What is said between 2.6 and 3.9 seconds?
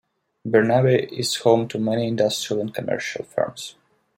and commercial firms.